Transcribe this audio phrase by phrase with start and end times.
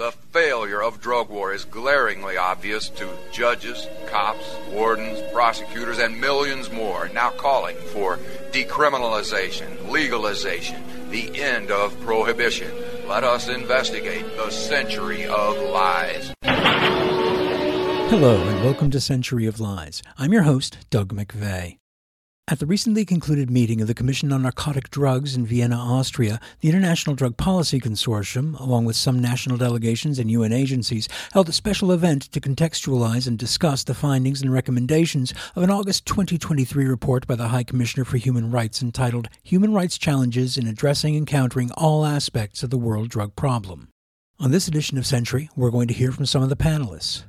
[0.00, 6.72] The failure of drug war is glaringly obvious to judges, cops, wardens, prosecutors, and millions
[6.72, 8.16] more now calling for
[8.50, 12.72] decriminalization, legalization, the end of prohibition.
[13.08, 16.32] Let us investigate the century of lies.
[18.08, 20.02] Hello, and welcome to Century of Lies.
[20.16, 21.79] I'm your host, Doug McVay.
[22.50, 26.68] At the recently concluded meeting of the Commission on Narcotic Drugs in Vienna, Austria, the
[26.68, 31.92] International Drug Policy Consortium, along with some national delegations and UN agencies, held a special
[31.92, 37.36] event to contextualize and discuss the findings and recommendations of an August 2023 report by
[37.36, 42.04] the High Commissioner for Human Rights entitled Human Rights Challenges in Addressing and Countering All
[42.04, 43.90] Aspects of the World Drug Problem.
[44.40, 47.22] On this edition of Century, we're going to hear from some of the panelists.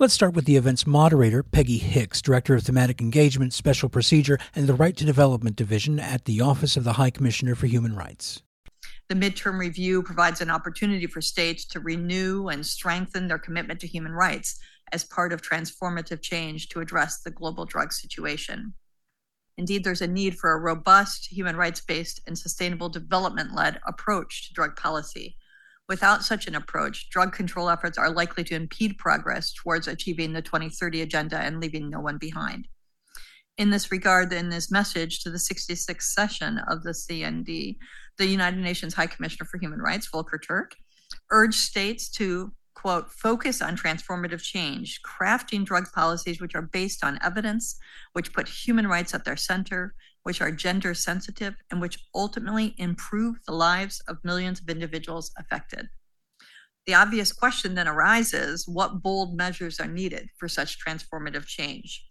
[0.00, 4.68] Let's start with the event's moderator, Peggy Hicks, Director of Thematic Engagement, Special Procedure, and
[4.68, 8.40] the Right to Development Division at the Office of the High Commissioner for Human Rights.
[9.08, 13.88] The midterm review provides an opportunity for states to renew and strengthen their commitment to
[13.88, 14.60] human rights
[14.92, 18.74] as part of transformative change to address the global drug situation.
[19.56, 24.46] Indeed, there's a need for a robust, human rights based, and sustainable development led approach
[24.46, 25.34] to drug policy
[25.88, 30.42] Without such an approach, drug control efforts are likely to impede progress towards achieving the
[30.42, 32.68] 2030 agenda and leaving no one behind.
[33.56, 37.76] In this regard, in this message to the 66th session of the CND,
[38.18, 40.76] the United Nations High Commissioner for Human Rights, Volker Turk,
[41.30, 47.18] urged states to quote, focus on transformative change, crafting drug policies which are based on
[47.24, 47.76] evidence,
[48.12, 49.94] which put human rights at their center,
[50.28, 55.88] which are gender sensitive, and which ultimately improve the lives of millions of individuals affected.
[56.86, 62.04] The obvious question then arises what bold measures are needed for such transformative change?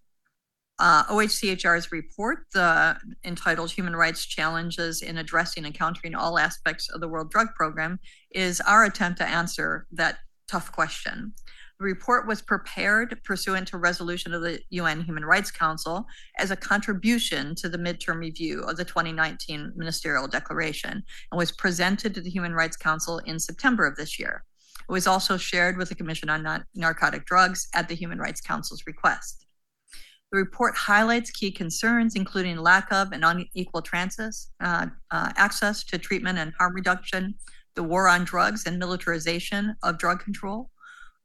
[0.80, 7.02] Uh, OHCHR's report, the entitled Human Rights Challenges in Addressing and Countering All Aspects of
[7.02, 8.00] the World Drug Program,
[8.32, 11.34] is our attempt to answer that tough question.
[11.80, 16.08] The report was prepared pursuant to resolution of the UN Human Rights Council
[16.40, 22.16] as a contribution to the midterm review of the 2019 Ministerial Declaration and was presented
[22.16, 24.44] to the Human Rights Council in September of this year.
[24.90, 28.84] It was also shared with the Commission on Narcotic Drugs at the Human Rights Council's
[28.88, 29.46] request.
[30.32, 36.00] The report highlights key concerns, including lack of and unequal transis, uh, uh, access to
[36.00, 37.36] treatment and harm reduction,
[37.76, 40.72] the war on drugs and militarization of drug control,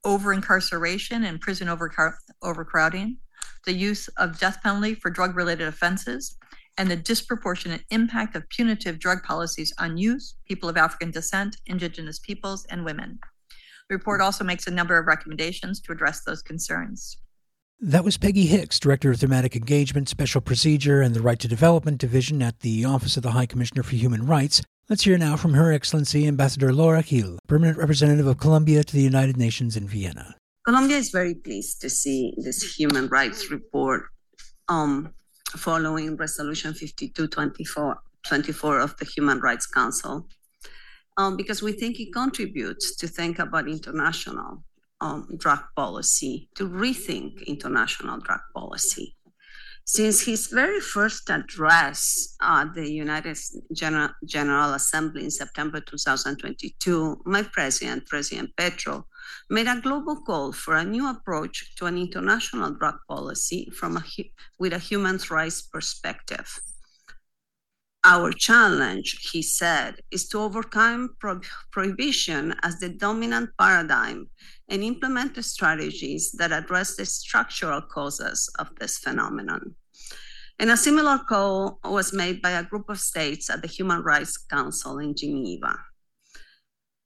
[0.05, 3.17] over incarceration and prison overcrowding,
[3.65, 6.37] the use of death penalty for drug related offenses,
[6.79, 12.19] and the disproportionate impact of punitive drug policies on youth, people of African descent, indigenous
[12.19, 13.19] peoples, and women.
[13.89, 17.19] The report also makes a number of recommendations to address those concerns.
[17.79, 21.99] That was Peggy Hicks, Director of Thematic Engagement, Special Procedure, and the Right to Development
[21.99, 24.63] Division at the Office of the High Commissioner for Human Rights.
[24.93, 29.01] Let's hear now from Her Excellency Ambassador Laura Gil, Permanent Representative of Colombia to the
[29.01, 30.37] United Nations in Vienna.
[30.67, 34.03] Colombia is very pleased to see this human rights report
[34.69, 35.15] um,
[35.57, 40.29] following Resolution 5224 24 of the Human Rights Council
[41.17, 44.63] um, because we think it contributes to think about international
[45.01, 49.17] um, drug policy, to rethink international drug policy.
[49.85, 53.37] Since his very first address at the United
[53.73, 59.07] General, General Assembly in September 2022, my president, President Petro,
[59.51, 64.05] made a global call for a new approach to an international drug policy from a,
[64.59, 66.61] with a human rights perspective.
[68.05, 71.41] Our challenge, he said, is to overcome pro-
[71.71, 74.29] prohibition as the dominant paradigm
[74.69, 79.77] and implement the strategies that address the structural causes of this phenomenon.
[80.59, 84.37] And a similar call was made by a group of states at the Human Rights
[84.37, 85.79] Council in Geneva.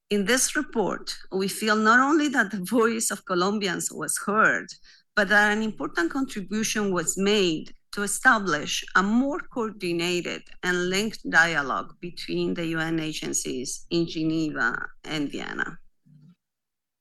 [0.09, 4.69] In this report, we feel not only that the voice of Colombians was heard,
[5.15, 11.95] but that an important contribution was made to establish a more coordinated and linked dialogue
[11.99, 15.79] between the UN agencies in Geneva and Vienna.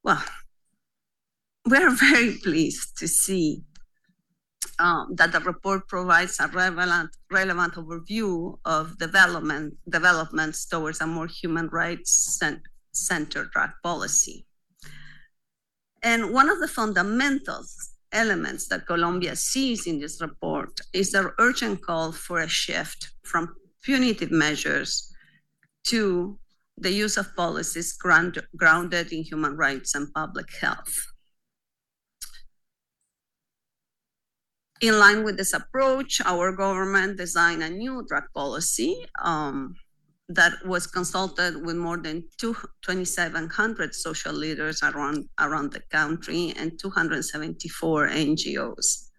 [0.05, 0.23] Well,
[1.65, 3.63] we're very pleased to see
[4.79, 11.27] um, that the report provides a relevant, relevant overview of development developments towards a more
[11.27, 12.39] human rights
[12.93, 14.45] centered drug policy.
[16.01, 21.81] And one of the fundamentals elements that Colombia sees in this report is the urgent
[21.81, 23.53] call for a shift from
[23.83, 25.13] punitive measures
[25.83, 26.39] to
[26.77, 30.95] the use of policies ground, grounded in human rights and public health.
[34.81, 39.75] In line with this approach, our government designed a new drug policy um,
[40.29, 48.09] that was consulted with more than 2,700 social leaders around, around the country and 274
[48.09, 49.09] NGOs.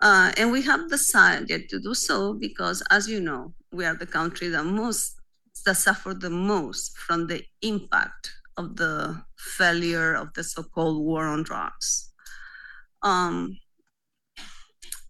[0.00, 4.06] Uh, and we have decided to do so because, as you know, we are the
[4.06, 5.14] country that most
[5.64, 11.42] that suffered the most from the impact of the failure of the so-called war on
[11.42, 12.12] drugs.
[13.02, 13.58] Um,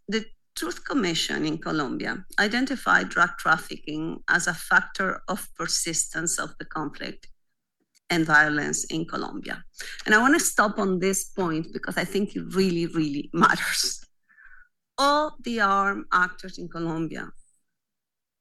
[0.08, 0.24] the
[0.58, 7.28] Truth Commission in Colombia identified drug trafficking as a factor of persistence of the conflict
[8.10, 9.62] and violence in Colombia.
[10.04, 14.04] And I want to stop on this point because I think it really, really matters.
[14.96, 17.28] All the armed actors in Colombia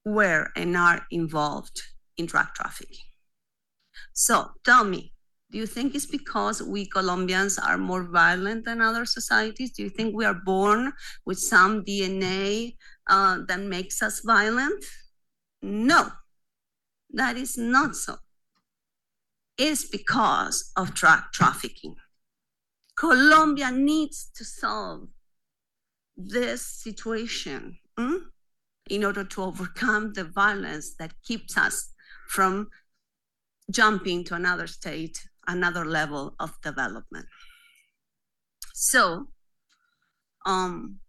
[0.04, 1.80] were and are involved
[2.16, 3.06] in drug trafficking.
[4.12, 5.12] So tell me,
[5.50, 9.72] do you think it's because we Colombians are more violent than other societies?
[9.72, 10.92] Do you think we are born
[11.24, 12.76] with some DNA
[13.08, 14.84] uh, that makes us violent?
[15.62, 16.10] No,
[17.10, 18.16] that is not so.
[19.56, 21.96] It's because of drug trafficking.
[22.96, 25.08] Colombia needs to solve
[26.16, 28.16] this situation hmm,
[28.90, 31.92] in order to overcome the violence that keeps us
[32.28, 32.68] from
[33.70, 37.26] jumping to another state another level of development.
[38.74, 39.26] So,
[40.46, 41.00] um,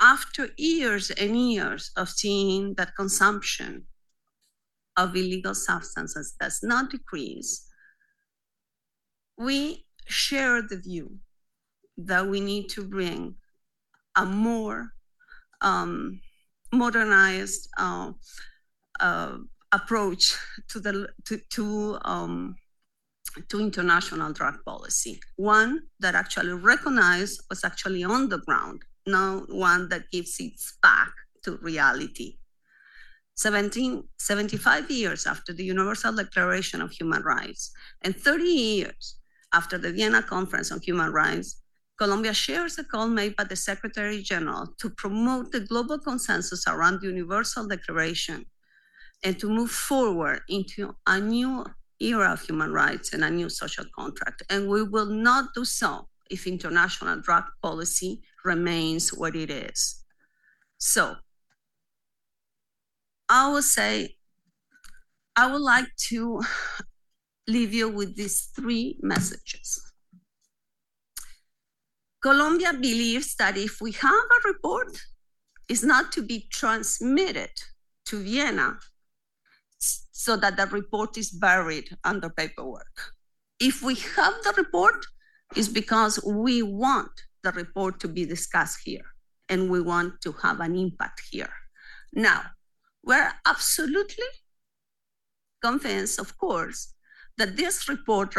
[0.00, 3.86] after years and years of seeing that consumption
[4.96, 7.68] of illegal substances does not decrease,
[9.38, 11.18] we share the view
[11.96, 13.34] that we need to bring
[14.16, 14.92] a more
[15.60, 16.20] um,
[16.72, 18.12] modernized uh,
[19.00, 19.36] uh,
[19.72, 20.36] approach
[20.68, 22.54] to the to, to um,
[23.48, 25.20] to international drug policy.
[25.36, 31.12] One that actually recognized was actually on the ground, not one that gives its back
[31.44, 32.38] to reality.
[33.36, 39.16] 17, 75 years after the Universal Declaration of Human Rights and 30 years
[39.52, 41.62] after the Vienna Conference on Human Rights,
[41.98, 47.00] Colombia shares a call made by the Secretary General to promote the global consensus around
[47.00, 48.44] the Universal Declaration
[49.24, 51.64] and to move forward into a new
[52.02, 54.42] era of human rights and a new social contract.
[54.50, 60.04] And we will not do so if international drug policy remains what it is.
[60.78, 61.16] So
[63.28, 64.16] I would say,
[65.36, 66.42] I would like to
[67.46, 69.80] leave you with these three messages.
[72.22, 75.00] Colombia believes that if we have a report,
[75.68, 77.50] it's not to be transmitted
[78.06, 78.78] to Vienna
[80.12, 83.12] so that the report is buried under paperwork.
[83.60, 85.04] If we have the report,
[85.56, 87.10] it's because we want
[87.42, 89.04] the report to be discussed here
[89.48, 91.52] and we want to have an impact here.
[92.12, 92.42] Now,
[93.04, 94.26] we're absolutely
[95.62, 96.94] convinced, of course,
[97.38, 98.34] that this report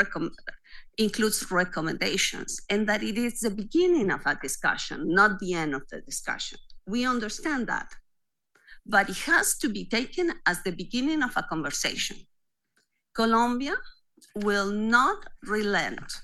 [0.98, 5.84] includes recommendations and that it is the beginning of a discussion, not the end of
[5.90, 6.60] the discussion.
[6.86, 7.88] We understand that
[8.86, 12.18] but it has to be taken as the beginning of a conversation.
[13.14, 13.76] Colombia
[14.36, 16.22] will not relent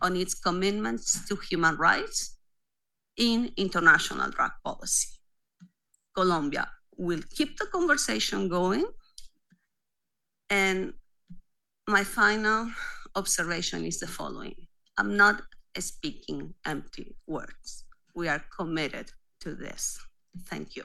[0.00, 2.36] on its commitments to human rights
[3.16, 5.08] in international drug policy.
[6.14, 8.86] Colombia will keep the conversation going.
[10.50, 10.92] And
[11.88, 12.70] my final
[13.14, 14.54] observation is the following
[14.98, 15.42] I'm not
[15.78, 17.84] speaking empty words.
[18.14, 19.10] We are committed
[19.40, 19.98] to this.
[20.48, 20.84] Thank you.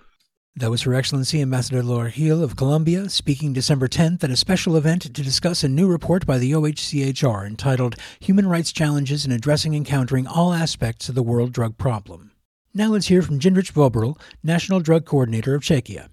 [0.58, 4.76] That was Her Excellency Ambassador Laura Gil of Colombia speaking December 10th at a special
[4.76, 9.76] event to discuss a new report by the OHCHR entitled Human Rights Challenges in Addressing
[9.76, 12.32] and Countering All Aspects of the World Drug Problem.
[12.74, 16.08] Now let's hear from Jindřich Vobořil, National Drug Coordinator of Czechia.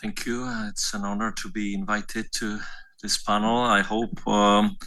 [0.00, 0.48] Thank you.
[0.70, 2.60] It's an honor to be invited to
[3.02, 3.58] this panel.
[3.58, 4.78] I hope um,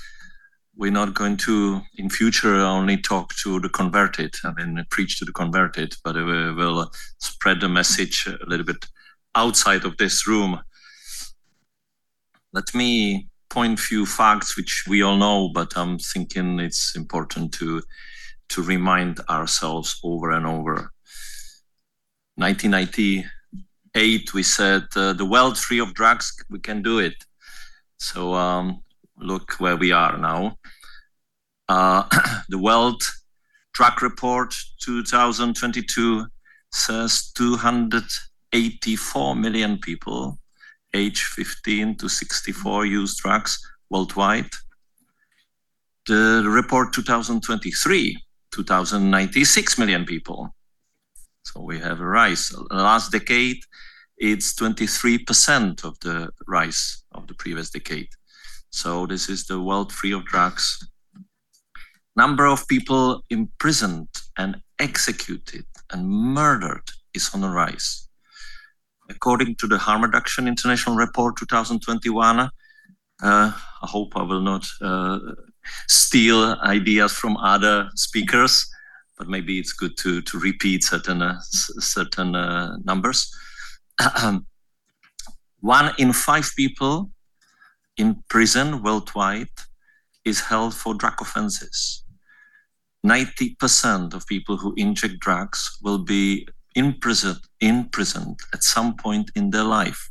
[0.77, 5.25] we're not going to, in future, only talk to the converted, I mean, preach to
[5.25, 8.85] the converted, but we will spread the message a little bit
[9.35, 10.59] outside of this room.
[12.51, 17.81] Let me point few facts which we all know, but I'm thinking it's important to
[18.47, 20.91] to remind ourselves over and over.
[22.35, 27.15] 1998, we said uh, the world free of drugs, we can do it.
[27.97, 28.83] So um,
[29.17, 30.57] look where we are now.
[31.67, 32.03] Uh,
[32.49, 33.01] the World
[33.73, 36.25] Drug Report 2022
[36.71, 40.39] says 284 million people
[40.93, 44.49] age 15 to 64 use drugs worldwide.
[46.07, 48.17] The report 2023,
[48.51, 50.55] 2096 million people.
[51.43, 52.53] So we have a rise.
[52.71, 53.57] Last decade,
[54.17, 58.07] it's 23% of the rise of the previous decade.
[58.75, 60.85] So this is the world free of drugs.
[62.17, 65.63] Number of people imprisoned and executed
[65.93, 68.09] and murdered is on the rise.
[69.09, 72.49] According to the Harm Reduction International Report 2021, uh,
[73.23, 75.19] I hope I will not uh,
[75.87, 78.67] steal ideas from other speakers,
[79.17, 81.39] but maybe it's good to, to repeat certain, uh,
[81.79, 83.33] certain uh, numbers.
[85.61, 87.14] One in five people
[87.97, 89.57] in prison worldwide
[90.23, 92.03] is held for drug offenses.
[93.05, 99.63] 90% of people who inject drugs will be imprisoned, imprisoned at some point in their
[99.63, 100.09] life.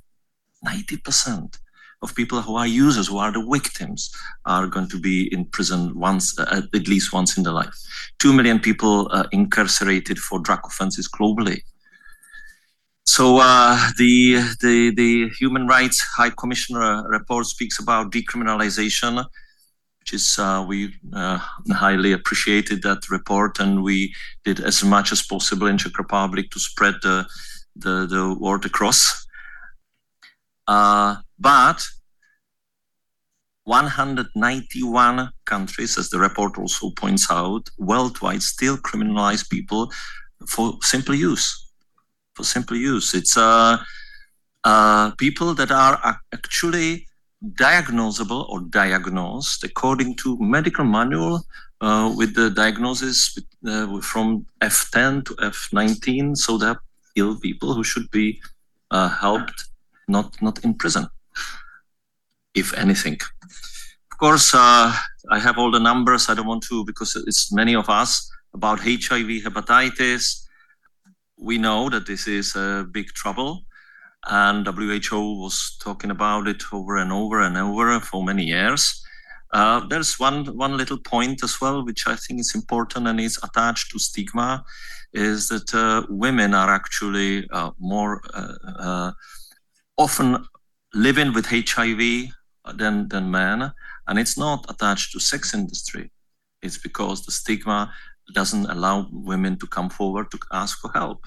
[0.65, 1.59] 90%
[2.03, 4.15] of people who are users, who are the victims,
[4.47, 7.75] are going to be in prison once, uh, at least once in their life.
[8.19, 11.63] Two million people uh, incarcerated for drug offenses globally.
[13.07, 19.23] So uh, the, the the Human Rights High Commissioner report speaks about decriminalization,
[20.01, 21.39] which is uh, we uh,
[21.71, 26.59] highly appreciated that report, and we did as much as possible in Czech Republic to
[26.59, 27.27] spread the
[27.77, 29.27] the, the word across.
[30.67, 31.87] Uh, but
[33.65, 39.93] 191 countries, as the report also points out, worldwide still criminalize people
[40.47, 41.64] for simple use
[42.35, 43.15] for simple use.
[43.15, 43.79] It's uh,
[44.65, 47.07] uh, people that are actually
[47.55, 51.45] diagnosable or diagnosed according to medical manual
[51.81, 56.37] uh, with the diagnosis uh, from F10 to F19.
[56.37, 56.81] So they're
[57.17, 58.41] ill people who should be
[58.91, 59.69] uh, helped,
[60.09, 61.07] not not in prison,
[62.55, 63.19] if anything.
[64.13, 64.95] Of course, uh,
[65.31, 66.29] I have all the numbers.
[66.29, 70.44] I don't want to because it's many of us about HIV, hepatitis,
[71.37, 73.65] we know that this is a big trouble,
[74.27, 79.03] and WHO was talking about it over and over and over for many years.
[79.53, 83.39] Uh, there's one one little point as well, which I think is important and is
[83.43, 84.65] attached to stigma,
[85.13, 89.13] is that uh, women are actually uh, more uh, uh,
[89.97, 90.45] often
[90.93, 92.31] living with HIV
[92.75, 93.73] than than men,
[94.09, 96.11] and it's not attached to sex industry.
[96.63, 97.93] It's because the stigma
[98.33, 101.27] doesn't allow women to come forward to ask for help,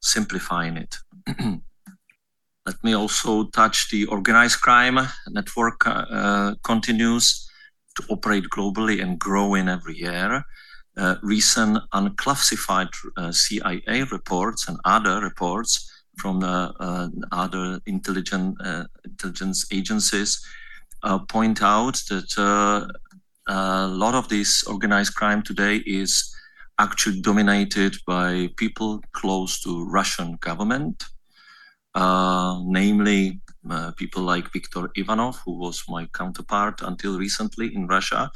[0.00, 0.96] simplifying it.
[2.66, 4.98] Let me also touch the organized crime
[5.28, 7.50] network uh, continues
[7.96, 10.42] to operate globally and growing every year.
[10.96, 18.84] Uh, recent unclassified uh, CIA reports and other reports from the uh, other intelligent, uh,
[19.04, 20.40] intelligence agencies
[21.02, 22.88] uh, point out that
[23.46, 26.34] a lot of this organized crime today is
[26.78, 31.04] actually dominated by people close to Russian government,
[31.94, 38.30] uh, namely uh, people like Viktor Ivanov, who was my counterpart until recently in Russia,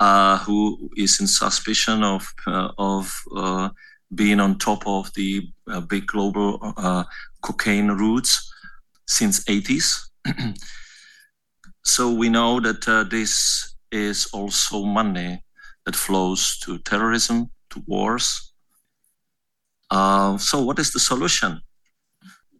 [0.00, 3.68] uh, who is in suspicion of uh, of uh,
[4.14, 6.58] being on top of the uh, big global
[7.42, 8.52] cocaine routes
[9.06, 10.08] since 80s.
[11.84, 15.44] so we know that this is also money
[15.84, 18.52] that flows to terrorism, to wars.
[19.90, 21.60] Uh, so, what is the solution?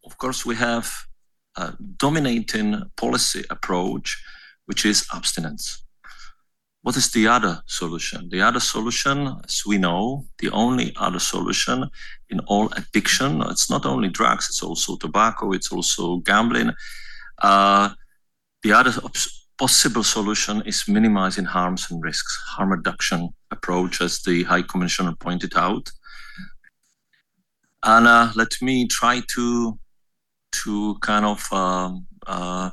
[0.04, 0.90] Of course, we have
[1.56, 4.16] a dominating policy approach,
[4.66, 5.84] which is abstinence.
[6.82, 8.28] What is the other solution?
[8.30, 11.90] The other solution, as we know, the only other solution
[12.30, 16.70] in all addiction, it's not only drugs, it's also tobacco, it's also gambling.
[17.42, 17.90] Uh,
[18.62, 18.92] the other
[19.58, 25.52] possible solution is minimizing harms and risks, harm reduction approach, as the High Commissioner pointed
[25.56, 25.90] out.
[27.82, 29.78] And uh, let me try to
[30.50, 31.92] to kind of uh,
[32.26, 32.70] uh,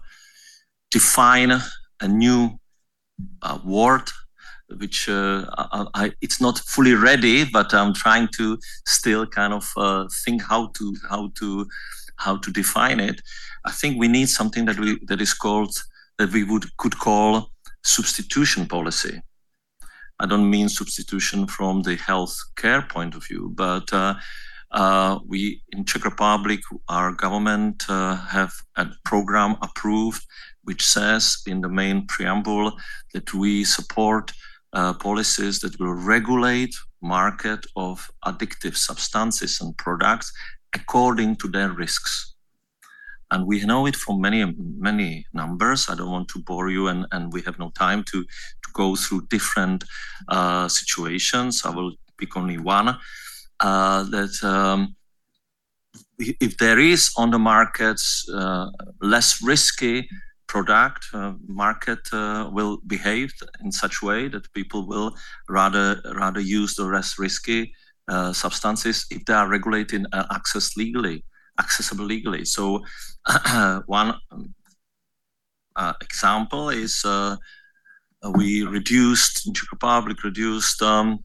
[0.92, 1.52] define
[2.00, 2.58] a new
[3.42, 4.08] uh, word,
[4.78, 9.70] which uh, I, I, it's not fully ready, but I'm trying to still kind of
[9.78, 11.68] uh, think how to how to
[12.18, 13.22] how to define it.
[13.66, 15.76] I think we need something that we that is called
[16.18, 17.52] that we would could call
[17.84, 19.22] substitution policy.
[20.20, 24.16] I don't mean substitution from the health care point of view, but uh,
[24.72, 30.26] uh, we in Czech Republic, our government uh, have a program approved
[30.66, 32.74] which says in the main preamble
[33.14, 34.32] that we support
[34.74, 40.34] uh, policies that will regulate market of addictive substances and products
[40.74, 42.35] according to their risks
[43.32, 44.46] and we know it from many
[44.78, 48.24] many numbers i don't want to bore you and, and we have no time to,
[48.64, 49.84] to go through different
[50.30, 52.98] uh, situations i will pick only one
[53.60, 54.96] uh, that um,
[56.18, 58.68] if there is on the markets uh,
[59.02, 60.08] less risky
[60.48, 65.16] product, uh, market uh, will behave in such way that people will
[65.50, 67.74] rather rather use the less risky
[68.08, 71.24] uh, substances if they are regulated and accessed legally,
[71.60, 72.46] accessible legally.
[72.46, 72.84] So
[73.86, 74.16] one
[75.76, 77.36] uh, example is uh,
[78.36, 81.24] we reduced in Czech Republic reduced um,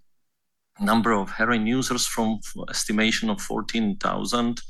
[0.81, 4.61] number of heroin users from estimation of 14,000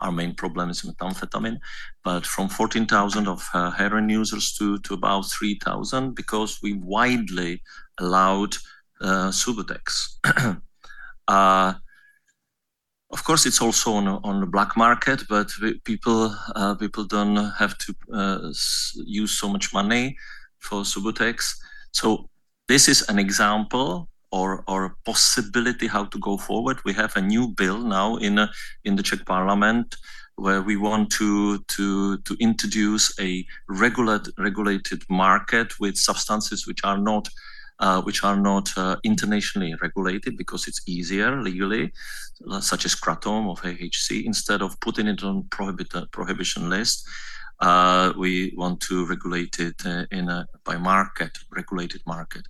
[0.00, 1.58] our main problem is methamphetamine,
[2.02, 7.62] but from 14,000 of uh, heroin users to, to about 3,000 because we widely
[7.98, 8.54] allowed
[9.00, 10.60] uh, Subutex.
[13.14, 15.50] uh, of course, it's also on, on the black market, but
[15.84, 18.52] people uh, people don't have to uh,
[19.06, 20.16] use so much money
[20.58, 21.56] for Subutex.
[21.92, 22.28] So
[22.68, 26.78] this is an example or or possibility how to go forward.
[26.84, 28.50] We have a new bill now in a,
[28.84, 29.96] in the Czech Parliament
[30.36, 36.98] where we want to to to introduce a regulate regulated market with substances which are
[36.98, 37.28] not
[37.80, 41.92] uh, which are not uh, internationally regulated because it's easier legally,
[42.60, 47.06] such as kratom or HHC, instead of putting it on prohibit, prohibition list.
[47.60, 52.46] Uh, we want to regulate it uh, in a by market regulated market.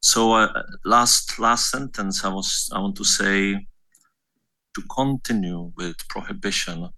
[0.00, 3.66] So uh, last last sentence, I was I want to say
[4.74, 6.88] to continue with prohibition.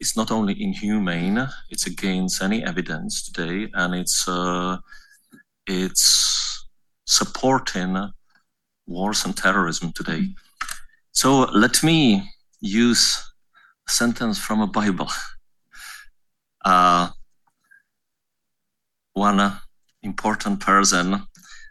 [0.00, 4.78] It's not only inhumane; it's against any evidence today, and it's uh,
[5.66, 6.66] it's
[7.04, 8.12] supporting
[8.86, 10.28] wars and terrorism today.
[11.12, 13.22] So let me use
[13.88, 15.10] a sentence from a Bible.
[16.64, 17.08] Uh,
[19.14, 19.52] one
[20.02, 21.22] important person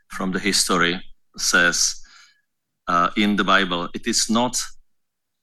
[0.07, 0.99] from the history
[1.37, 2.01] says
[2.87, 4.59] uh, in the Bible, it is not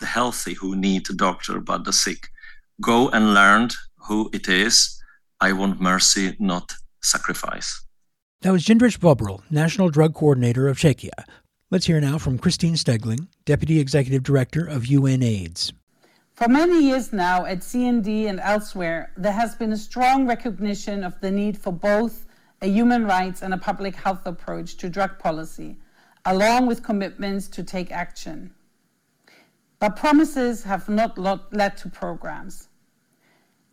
[0.00, 2.28] the healthy who need a doctor, but the sick.
[2.80, 3.70] Go and learn
[4.08, 5.00] who it is.
[5.40, 7.84] I want mercy, not sacrifice.
[8.42, 11.24] That was Jindřich Vobořil, National Drug Coordinator of Czechia.
[11.70, 15.72] Let's hear now from Christine Stegling, Deputy Executive Director of UNAIDS.
[16.34, 21.20] For many years now at CND and elsewhere, there has been a strong recognition of
[21.20, 22.26] the need for both
[22.60, 25.76] a human rights and a public health approach to drug policy,
[26.24, 28.52] along with commitments to take action.
[29.78, 32.68] But promises have not led to programs.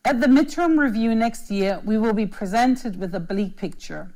[0.03, 4.11] At the midterm review next year, we will be presented with a bleak picture.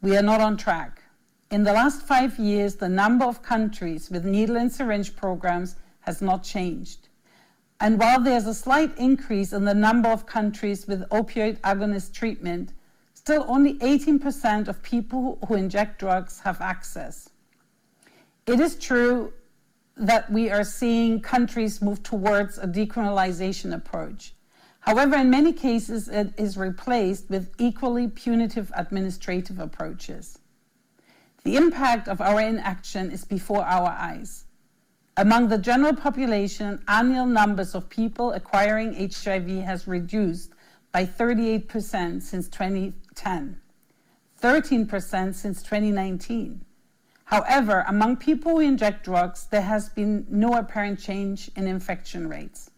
[0.00, 1.02] We are not on track.
[1.50, 6.22] In the last five years, the number of countries with needle and syringe programs has
[6.22, 7.08] not changed.
[7.78, 12.72] And while there's a slight increase in the number of countries with opioid agonist treatment,
[13.12, 17.28] still only 18% of people who inject drugs have access.
[18.46, 19.34] It is true
[19.98, 24.32] that we are seeing countries move towards a decriminalization approach.
[24.86, 30.38] However, in many cases, it is replaced with equally punitive administrative approaches.
[31.42, 34.44] The impact of our inaction is before our eyes.
[35.16, 40.52] Among the general population, annual numbers of people acquiring HIV has reduced
[40.92, 43.60] by 38% since 2010,
[44.40, 46.64] 13% since 2019.
[47.24, 52.70] However, among people who inject drugs, there has been no apparent change in infection rates.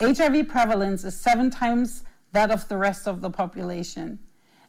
[0.00, 4.20] HIV prevalence is seven times that of the rest of the population.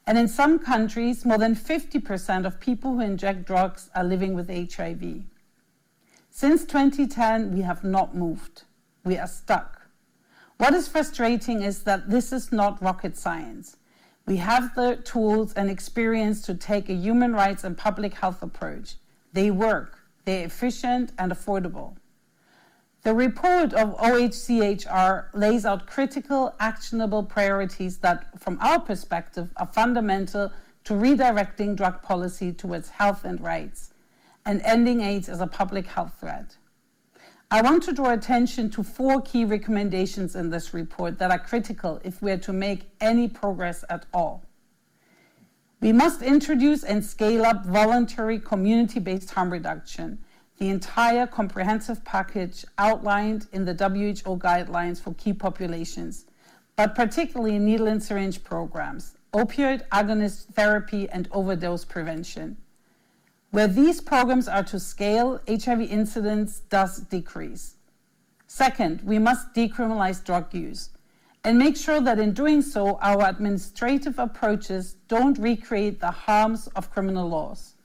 [0.08, 4.50] And in some countries, more than 50% of people who inject drugs are living with
[4.50, 5.24] HIV.
[6.32, 8.64] Since 2010, we have not moved.
[9.04, 9.82] We are stuck.
[10.58, 13.78] What is frustrating is that this is not rocket science.
[14.26, 18.96] We have the tools and experience to take a human rights and public health approach.
[19.34, 21.98] They work, they're efficient and affordable.
[23.04, 30.52] The report of OHCHR lays out critical, actionable priorities that, from our perspective, are fundamental
[30.84, 33.94] to redirecting drug policy towards health and rights
[34.46, 36.58] and ending AIDS as a public health threat.
[37.52, 42.00] I want to draw attention to four key recommendations in this report that are critical
[42.04, 44.44] if we are to make any progress at all.
[45.82, 50.20] We must introduce and scale up voluntary community based harm reduction,
[50.60, 56.26] the entire comprehensive package outlined in the WHO guidelines for key populations,
[56.76, 62.58] but particularly needle and syringe programs, opioid agonist therapy, and overdose prevention.
[63.52, 67.76] Where these programs are to scale, HIV incidence does decrease.
[68.46, 70.90] Second, we must decriminalize drug use
[71.46, 76.92] and make sure that in doing so, our administrative approaches don't recreate the harms of
[76.92, 77.76] criminal laws.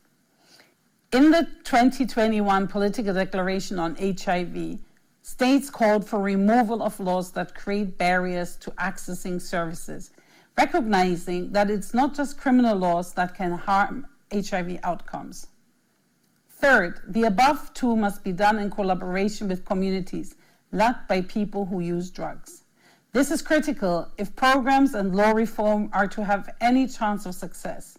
[1.14, 4.80] In the 2021 political declaration on HIV,
[5.22, 10.10] states called for removal of laws that create barriers to accessing services,
[10.58, 15.46] recognizing that it's not just criminal laws that can harm HIV outcomes.
[16.48, 20.34] Third, the above two must be done in collaboration with communities
[20.72, 22.64] led by people who use drugs.
[23.12, 27.98] This is critical if programs and law reform are to have any chance of success.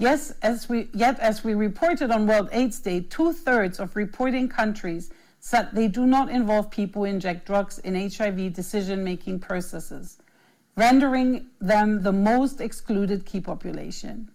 [0.00, 4.48] Yes, as we, yet as we reported on World AIDS Day, two thirds of reporting
[4.48, 10.18] countries said they do not involve people who inject drugs in HIV decision making processes,
[10.76, 14.30] rendering them the most excluded key population.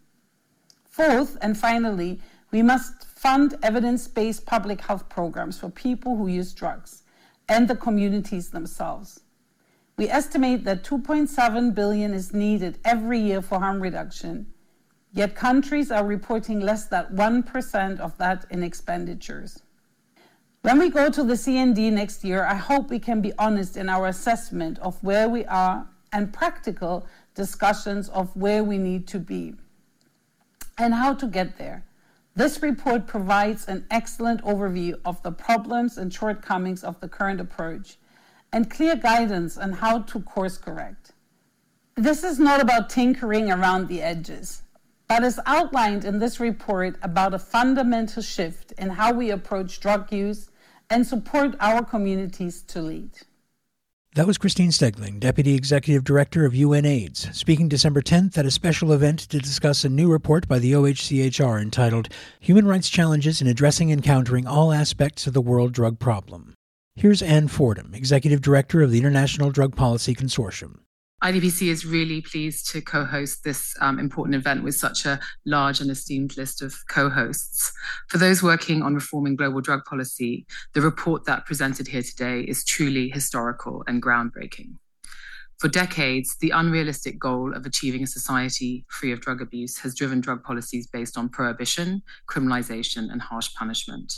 [0.83, 2.19] Fourth, and finally,
[2.51, 7.03] we must fund evidence based public health programs for people who use drugs
[7.47, 9.21] and the communities themselves.
[9.95, 14.47] We estimate that 2.7 billion is needed every year for harm reduction
[15.15, 19.61] Yet countries are reporting less than 1% of that in expenditures.
[20.63, 23.89] When we go to the CND next year, I hope we can be honest in
[23.89, 29.53] our assessment of where we are and practical discussions of where we need to be
[30.79, 31.85] and how to get there.
[32.35, 37.97] This report provides an excellent overview of the problems and shortcomings of the current approach
[38.51, 41.11] and clear guidance on how to course correct.
[41.95, 44.62] This is not about tinkering around the edges
[45.13, 50.11] but is outlined in this report about a fundamental shift in how we approach drug
[50.11, 50.49] use
[50.89, 53.11] and support our communities to lead.
[54.15, 58.91] That was Christine Stegling, Deputy Executive Director of UNAIDS, speaking December 10th at a special
[58.91, 63.91] event to discuss a new report by the OHCHR entitled Human Rights Challenges in Addressing
[63.91, 66.55] and Countering All Aspects of the World Drug Problem.
[66.95, 70.79] Here's Ann Fordham, Executive Director of the International Drug Policy Consortium.
[71.23, 75.79] IDPC is really pleased to co host this um, important event with such a large
[75.79, 77.71] and esteemed list of co hosts.
[78.09, 82.65] For those working on reforming global drug policy, the report that presented here today is
[82.65, 84.73] truly historical and groundbreaking.
[85.59, 90.19] For decades, the unrealistic goal of achieving a society free of drug abuse has driven
[90.19, 94.13] drug policies based on prohibition, criminalization, and harsh punishment.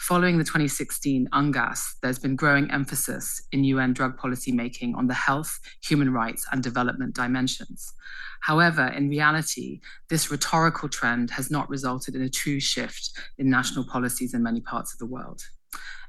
[0.00, 5.14] Following the 2016 UNGAS, there's been growing emphasis in UN drug policy making on the
[5.14, 7.92] health, human rights, and development dimensions.
[8.40, 13.84] However, in reality, this rhetorical trend has not resulted in a true shift in national
[13.84, 15.42] policies in many parts of the world.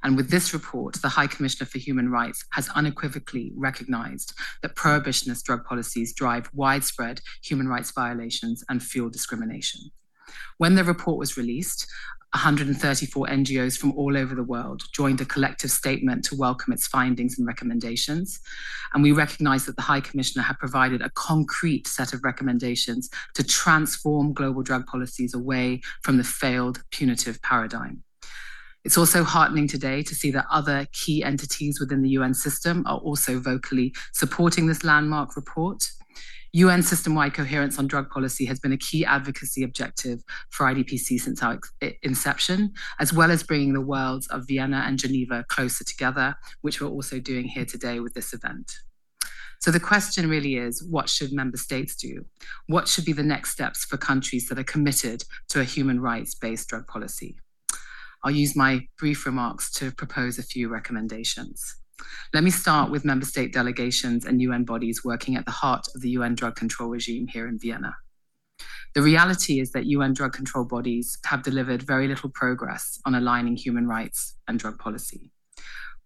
[0.03, 5.43] And with this report, the High Commissioner for Human Rights has unequivocally recognized that prohibitionist
[5.43, 9.91] drug policies drive widespread human rights violations and fuel discrimination.
[10.57, 11.87] When the report was released,
[12.33, 17.37] 134 NGOs from all over the world joined a collective statement to welcome its findings
[17.37, 18.39] and recommendations.
[18.93, 23.43] And we recognize that the High Commissioner had provided a concrete set of recommendations to
[23.43, 28.03] transform global drug policies away from the failed punitive paradigm.
[28.85, 32.97] It's also heartening today to see that other key entities within the UN system are
[32.97, 35.83] also vocally supporting this landmark report.
[36.53, 41.19] UN system wide coherence on drug policy has been a key advocacy objective for IDPC
[41.19, 41.59] since our
[42.03, 46.89] inception, as well as bringing the worlds of Vienna and Geneva closer together, which we're
[46.89, 48.73] also doing here today with this event.
[49.61, 52.25] So the question really is what should member states do?
[52.67, 56.35] What should be the next steps for countries that are committed to a human rights
[56.35, 57.37] based drug policy?
[58.23, 61.80] I'll use my brief remarks to propose a few recommendations.
[62.33, 66.01] Let me start with member state delegations and UN bodies working at the heart of
[66.01, 67.95] the UN drug control regime here in Vienna.
[68.93, 73.55] The reality is that UN drug control bodies have delivered very little progress on aligning
[73.55, 75.31] human rights and drug policy.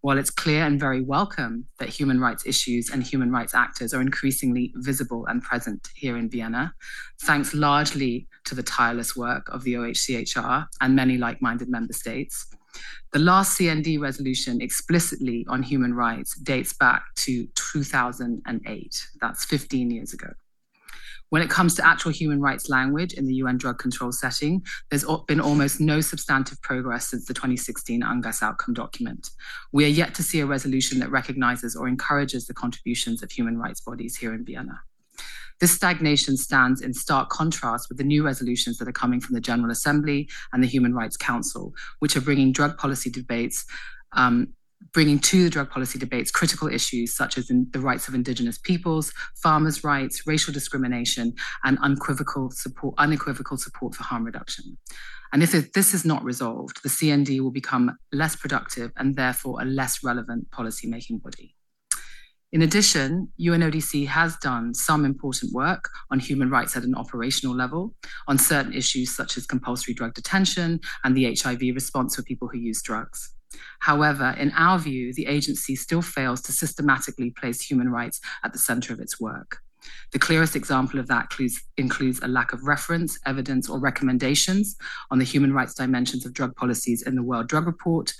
[0.01, 4.01] While it's clear and very welcome that human rights issues and human rights actors are
[4.01, 6.75] increasingly visible and present here in Vienna,
[7.23, 12.45] thanks largely to the tireless work of the OHCHR and many like minded member states,
[13.13, 19.07] the last CND resolution explicitly on human rights dates back to 2008.
[19.21, 20.27] That's 15 years ago.
[21.29, 25.05] When it comes to actual human rights language in the UN drug control setting, there's
[25.27, 29.29] been almost no substantive progress since the 2016 UNGAS outcome document.
[29.71, 33.57] We are yet to see a resolution that recognizes or encourages the contributions of human
[33.57, 34.81] rights bodies here in Vienna.
[35.61, 39.41] This stagnation stands in stark contrast with the new resolutions that are coming from the
[39.41, 43.65] General Assembly and the Human Rights Council, which are bringing drug policy debates.
[44.13, 44.53] Um,
[44.93, 49.11] bringing to the drug policy debates critical issues such as the rights of indigenous peoples,
[49.41, 54.77] farmers' rights, racial discrimination, and unequivocal support, unequivocal support for harm reduction.
[55.33, 59.65] And if this is not resolved, the CND will become less productive and therefore a
[59.65, 61.55] less relevant policy-making body.
[62.55, 67.93] In addition, UNODC has done some important work on human rights at an operational level
[68.29, 72.57] on certain issues such as compulsory drug detention and the HIV response for people who
[72.57, 73.35] use drugs.
[73.79, 78.59] However, in our view, the agency still fails to systematically place human rights at the
[78.59, 79.57] center of its work.
[80.13, 84.77] The clearest example of that includes, includes, a lack of reference, evidence, or recommendations
[85.11, 88.13] on the human rights dimensions of drug policies in the World Drug Report,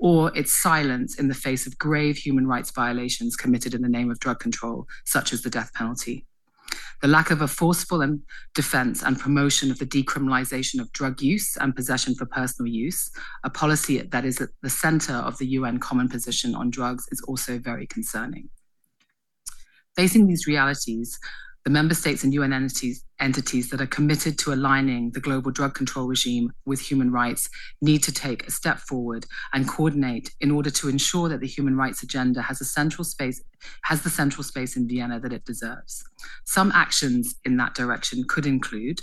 [0.00, 4.10] or its silence in the face of grave human rights violations committed in the name
[4.10, 6.26] of drug control, such as the death penalty.
[7.02, 8.18] The lack of a forceful
[8.54, 13.10] defense and promotion of the decriminalization of drug use and possession for personal use,
[13.44, 17.20] a policy that is at the center of the UN Common Position on Drugs, is
[17.28, 18.48] also very concerning.
[19.96, 21.18] Facing these realities,
[21.64, 25.74] the member states and UN entities, entities that are committed to aligning the global drug
[25.74, 27.50] control regime with human rights
[27.82, 31.76] need to take a step forward and coordinate in order to ensure that the human
[31.76, 33.42] rights agenda has a central space
[33.84, 36.02] has the central space in Vienna that it deserves.
[36.44, 39.00] Some actions in that direction could include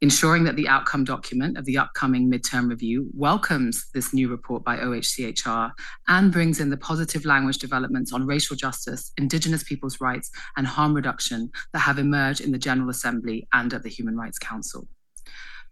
[0.00, 4.76] ensuring that the outcome document of the upcoming midterm review welcomes this new report by
[4.76, 5.70] OHCHR
[6.08, 10.94] and brings in the positive language developments on racial justice, Indigenous people's rights, and harm
[10.94, 14.88] reduction that have emerged in the General Assembly and at the Human Rights Council.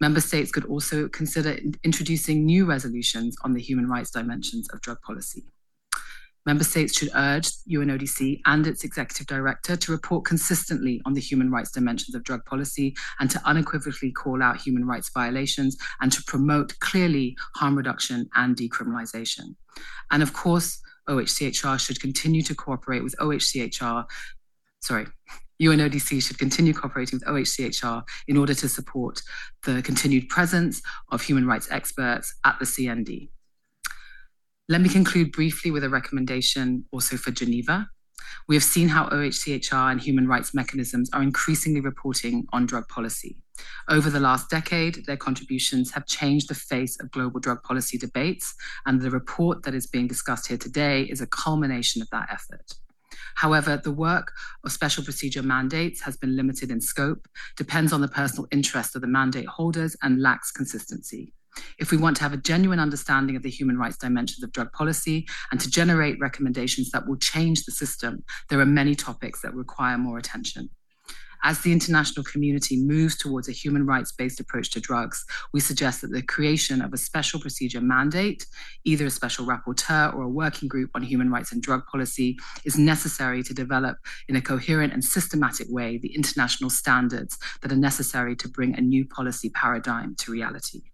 [0.00, 5.00] Member states could also consider introducing new resolutions on the human rights dimensions of drug
[5.02, 5.44] policy.
[6.44, 11.50] Member states should urge UNODC and its executive director to report consistently on the human
[11.50, 16.22] rights dimensions of drug policy and to unequivocally call out human rights violations and to
[16.24, 19.54] promote clearly harm reduction and decriminalization.
[20.10, 24.04] And of course, OHCHR should continue to cooperate with OHCHR,
[24.80, 25.06] sorry,
[25.60, 29.22] UNODC should continue cooperating with OHCHR in order to support
[29.64, 33.28] the continued presence of human rights experts at the CND.
[34.72, 37.90] Let me conclude briefly with a recommendation also for Geneva.
[38.48, 43.36] We have seen how OHCHR and human rights mechanisms are increasingly reporting on drug policy.
[43.90, 48.54] Over the last decade, their contributions have changed the face of global drug policy debates,
[48.86, 52.72] and the report that is being discussed here today is a culmination of that effort.
[53.34, 54.32] However, the work
[54.64, 59.02] of special procedure mandates has been limited in scope, depends on the personal interest of
[59.02, 61.34] the mandate holders, and lacks consistency.
[61.78, 64.72] If we want to have a genuine understanding of the human rights dimensions of drug
[64.72, 69.54] policy and to generate recommendations that will change the system, there are many topics that
[69.54, 70.70] require more attention.
[71.44, 76.00] As the international community moves towards a human rights based approach to drugs, we suggest
[76.00, 78.46] that the creation of a special procedure mandate,
[78.84, 82.78] either a special rapporteur or a working group on human rights and drug policy, is
[82.78, 83.96] necessary to develop
[84.28, 88.80] in a coherent and systematic way the international standards that are necessary to bring a
[88.80, 90.91] new policy paradigm to reality.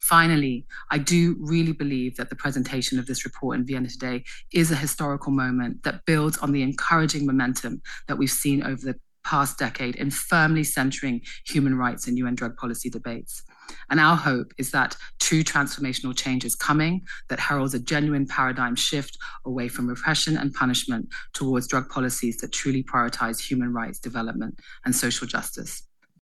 [0.00, 4.70] Finally, I do really believe that the presentation of this report in Vienna today is
[4.70, 9.58] a historical moment that builds on the encouraging momentum that we've seen over the past
[9.58, 13.42] decade in firmly centering human rights in UN drug policy debates.
[13.90, 18.74] And our hope is that true transformational change is coming, that heralds a genuine paradigm
[18.74, 24.58] shift away from repression and punishment towards drug policies that truly prioritize human rights development
[24.84, 25.82] and social justice.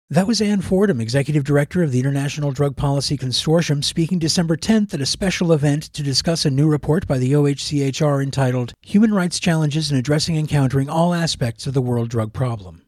[0.09, 4.93] That was Ann Fordham, Executive Director of the International Drug Policy Consortium, speaking December 10th
[4.93, 9.39] at a special event to discuss a new report by the OHCHR entitled Human Rights
[9.39, 12.83] Challenges in Addressing and Countering All Aspects of the World Drug Problem.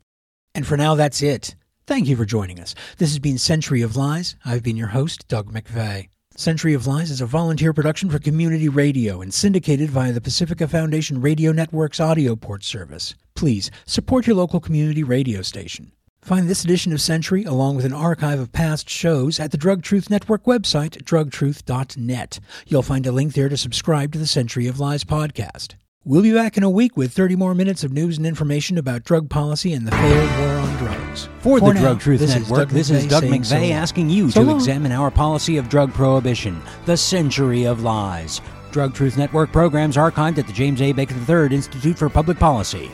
[0.54, 1.56] And for now, that's it.
[1.88, 2.75] Thank you for joining us.
[2.97, 4.36] This has been Century of Lies.
[4.43, 6.10] I've been your host, Doug McVay.
[6.36, 10.67] Century of Lies is a volunteer production for community radio and syndicated via the Pacifica
[10.67, 13.15] Foundation Radio Network's AudioPort service.
[13.36, 15.93] Please support your local community radio station.
[16.26, 19.84] Find this edition of Century, along with an archive of past shows, at the Drug
[19.84, 22.40] Truth Network website, drugtruth.net.
[22.66, 25.76] You'll find a link there to subscribe to the Century of Lies podcast.
[26.04, 29.04] We'll be back in a week with 30 more minutes of news and information about
[29.04, 31.26] drug policy and the failed war on drugs.
[31.42, 34.10] For, For the now, Drug Truth this Network, is this is Doug McVay so asking
[34.10, 34.56] you so to long.
[34.56, 38.42] examine our policy of drug prohibition, the Century of Lies.
[38.72, 40.92] Drug Truth Network programs archived at the James A.
[40.92, 42.90] Baker III Institute for Public Policy.